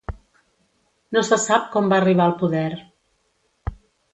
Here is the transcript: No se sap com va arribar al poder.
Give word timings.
No 1.17 1.21
se 1.27 1.39
sap 1.43 1.67
com 1.75 1.91
va 1.93 1.99
arribar 2.01 2.27
al 2.29 2.35
poder. 2.41 2.67